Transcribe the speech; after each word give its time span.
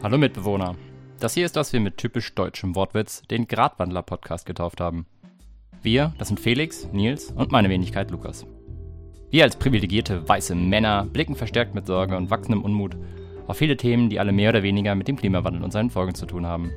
Hallo 0.00 0.16
Mitbewohner. 0.16 0.76
Das 1.18 1.34
hier 1.34 1.44
ist, 1.44 1.56
was 1.56 1.72
wir 1.72 1.80
mit 1.80 1.96
typisch 1.96 2.32
deutschem 2.32 2.76
Wortwitz 2.76 3.22
den 3.22 3.48
Gradwandler-Podcast 3.48 4.46
getauft 4.46 4.80
haben. 4.80 5.06
Wir, 5.82 6.14
das 6.18 6.28
sind 6.28 6.38
Felix, 6.38 6.88
Nils 6.92 7.32
und 7.32 7.50
meine 7.50 7.68
Wenigkeit 7.68 8.12
Lukas. 8.12 8.46
Wir 9.30 9.42
als 9.42 9.56
privilegierte 9.56 10.28
weiße 10.28 10.54
Männer 10.54 11.04
blicken 11.04 11.34
verstärkt 11.34 11.74
mit 11.74 11.88
Sorge 11.88 12.16
und 12.16 12.30
wachsendem 12.30 12.62
Unmut 12.62 12.96
auf 13.48 13.56
viele 13.56 13.76
Themen, 13.76 14.08
die 14.08 14.20
alle 14.20 14.30
mehr 14.30 14.50
oder 14.50 14.62
weniger 14.62 14.94
mit 14.94 15.08
dem 15.08 15.16
Klimawandel 15.16 15.64
und 15.64 15.72
seinen 15.72 15.90
Folgen 15.90 16.14
zu 16.14 16.26
tun 16.26 16.46
haben. 16.46 16.70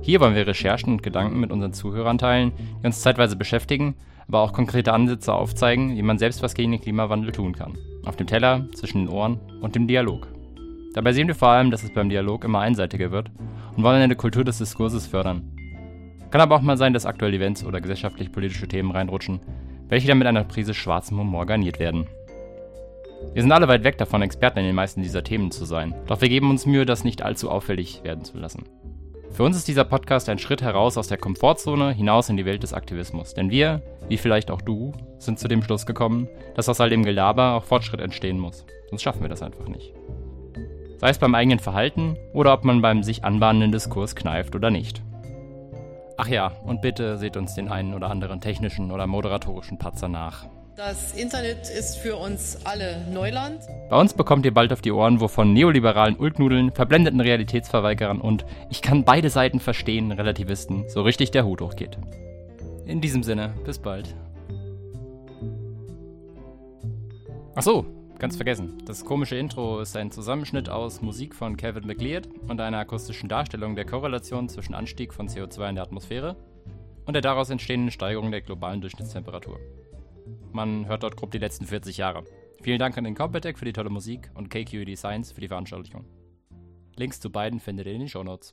Hier 0.00 0.20
wollen 0.20 0.34
wir 0.34 0.46
Recherchen 0.46 0.94
und 0.94 1.02
Gedanken 1.02 1.40
mit 1.40 1.52
unseren 1.52 1.74
Zuhörern 1.74 2.16
teilen, 2.16 2.52
die 2.80 2.86
uns 2.86 3.02
zeitweise 3.02 3.36
beschäftigen, 3.36 3.94
aber 4.26 4.40
auch 4.40 4.54
konkrete 4.54 4.94
Ansätze 4.94 5.34
aufzeigen, 5.34 5.98
wie 5.98 6.02
man 6.02 6.18
selbst 6.18 6.42
was 6.42 6.54
gegen 6.54 6.72
den 6.72 6.80
Klimawandel 6.80 7.30
tun 7.30 7.54
kann. 7.54 7.76
Auf 8.06 8.16
dem 8.16 8.26
Teller, 8.26 8.66
zwischen 8.72 9.04
den 9.04 9.08
Ohren 9.10 9.38
und 9.60 9.74
dem 9.74 9.86
Dialog. 9.86 10.33
Dabei 10.94 11.12
sehen 11.12 11.26
wir 11.26 11.34
vor 11.34 11.48
allem, 11.48 11.72
dass 11.72 11.82
es 11.82 11.92
beim 11.92 12.08
Dialog 12.08 12.44
immer 12.44 12.60
einseitiger 12.60 13.10
wird 13.10 13.30
und 13.76 13.82
wollen 13.82 14.00
eine 14.00 14.14
Kultur 14.14 14.44
des 14.44 14.58
Diskurses 14.58 15.08
fördern. 15.08 15.50
Kann 16.30 16.40
aber 16.40 16.54
auch 16.54 16.62
mal 16.62 16.76
sein, 16.76 16.92
dass 16.92 17.04
aktuelle 17.04 17.36
Events 17.36 17.64
oder 17.64 17.80
gesellschaftlich-politische 17.80 18.68
Themen 18.68 18.92
reinrutschen, 18.92 19.40
welche 19.88 20.06
dann 20.06 20.18
mit 20.18 20.28
einer 20.28 20.44
Prise 20.44 20.72
schwarzem 20.72 21.18
Humor 21.18 21.46
garniert 21.46 21.80
werden. 21.80 22.06
Wir 23.32 23.42
sind 23.42 23.50
alle 23.50 23.66
weit 23.66 23.82
weg 23.82 23.98
davon, 23.98 24.22
Experten 24.22 24.60
in 24.60 24.66
den 24.66 24.74
meisten 24.74 25.02
dieser 25.02 25.24
Themen 25.24 25.50
zu 25.50 25.64
sein, 25.64 25.94
doch 26.06 26.20
wir 26.20 26.28
geben 26.28 26.50
uns 26.50 26.66
Mühe, 26.66 26.86
das 26.86 27.02
nicht 27.02 27.22
allzu 27.22 27.50
auffällig 27.50 28.04
werden 28.04 28.24
zu 28.24 28.38
lassen. 28.38 28.64
Für 29.32 29.42
uns 29.42 29.56
ist 29.56 29.66
dieser 29.66 29.84
Podcast 29.84 30.28
ein 30.28 30.38
Schritt 30.38 30.62
heraus 30.62 30.96
aus 30.96 31.08
der 31.08 31.18
Komfortzone 31.18 31.90
hinaus 31.90 32.28
in 32.28 32.36
die 32.36 32.44
Welt 32.44 32.62
des 32.62 32.72
Aktivismus, 32.72 33.34
denn 33.34 33.50
wir, 33.50 33.82
wie 34.08 34.18
vielleicht 34.18 34.52
auch 34.52 34.60
du, 34.60 34.92
sind 35.18 35.40
zu 35.40 35.48
dem 35.48 35.62
Schluss 35.62 35.86
gekommen, 35.86 36.28
dass 36.54 36.68
aus 36.68 36.80
all 36.80 36.90
dem 36.90 37.02
Gelaber 37.02 37.54
auch 37.54 37.64
Fortschritt 37.64 38.00
entstehen 38.00 38.38
muss. 38.38 38.64
Sonst 38.90 39.02
schaffen 39.02 39.22
wir 39.22 39.28
das 39.28 39.42
einfach 39.42 39.66
nicht 39.66 39.92
sei 41.04 41.10
es 41.10 41.18
beim 41.18 41.34
eigenen 41.34 41.58
Verhalten 41.58 42.16
oder 42.32 42.54
ob 42.54 42.64
man 42.64 42.80
beim 42.80 43.02
sich 43.02 43.24
anbahnenden 43.24 43.72
Diskurs 43.72 44.16
kneift 44.16 44.54
oder 44.54 44.70
nicht. 44.70 45.02
Ach 46.16 46.28
ja, 46.28 46.52
und 46.64 46.80
bitte 46.80 47.18
seht 47.18 47.36
uns 47.36 47.54
den 47.54 47.68
einen 47.68 47.92
oder 47.92 48.08
anderen 48.08 48.40
technischen 48.40 48.90
oder 48.90 49.06
moderatorischen 49.06 49.76
Patzer 49.76 50.08
nach. 50.08 50.46
Das 50.76 51.12
Internet 51.12 51.68
ist 51.68 51.98
für 51.98 52.16
uns 52.16 52.64
alle 52.64 53.06
Neuland. 53.12 53.60
Bei 53.90 54.00
uns 54.00 54.14
bekommt 54.14 54.46
ihr 54.46 54.54
bald 54.54 54.72
auf 54.72 54.80
die 54.80 54.92
Ohren, 54.92 55.20
wovon 55.20 55.52
neoliberalen 55.52 56.16
Ulknudeln, 56.16 56.72
verblendeten 56.72 57.20
Realitätsverweigerern 57.20 58.22
und 58.22 58.46
ich 58.70 58.80
kann 58.80 59.04
beide 59.04 59.28
Seiten 59.28 59.60
verstehen, 59.60 60.10
Relativisten, 60.10 60.88
so 60.88 61.02
richtig 61.02 61.32
der 61.32 61.44
Hut 61.44 61.60
hochgeht. 61.60 61.98
In 62.86 63.02
diesem 63.02 63.22
Sinne, 63.22 63.52
bis 63.66 63.78
bald. 63.78 64.16
Ach 67.54 67.62
so, 67.62 67.84
Ganz 68.18 68.36
vergessen. 68.36 68.78
Das 68.86 69.04
komische 69.04 69.36
Intro 69.36 69.80
ist 69.80 69.96
ein 69.96 70.10
Zusammenschnitt 70.10 70.68
aus 70.68 71.02
Musik 71.02 71.34
von 71.34 71.56
Kevin 71.56 71.86
McLeod 71.86 72.28
und 72.48 72.60
einer 72.60 72.78
akustischen 72.78 73.28
Darstellung 73.28 73.74
der 73.74 73.84
Korrelation 73.84 74.48
zwischen 74.48 74.74
Anstieg 74.74 75.12
von 75.12 75.28
CO2 75.28 75.68
in 75.70 75.74
der 75.74 75.84
Atmosphäre 75.84 76.36
und 77.06 77.14
der 77.14 77.22
daraus 77.22 77.50
entstehenden 77.50 77.90
Steigerung 77.90 78.30
der 78.30 78.40
globalen 78.40 78.80
Durchschnittstemperatur. 78.80 79.58
Man 80.52 80.86
hört 80.86 81.02
dort 81.02 81.16
grob 81.16 81.32
die 81.32 81.38
letzten 81.38 81.66
40 81.66 81.96
Jahre. 81.96 82.24
Vielen 82.62 82.78
Dank 82.78 82.96
an 82.96 83.04
den 83.04 83.16
Competech 83.16 83.58
für 83.58 83.64
die 83.64 83.72
tolle 83.72 83.90
Musik 83.90 84.30
und 84.34 84.48
KQED 84.48 84.96
Science 84.96 85.32
für 85.32 85.40
die 85.40 85.48
Veranschaulichung. 85.48 86.06
Links 86.96 87.20
zu 87.20 87.30
beiden 87.30 87.58
findet 87.58 87.86
ihr 87.86 87.94
in 87.94 88.00
den 88.00 88.08
Shownotes. 88.08 88.52